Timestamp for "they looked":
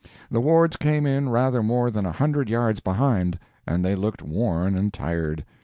3.85-4.23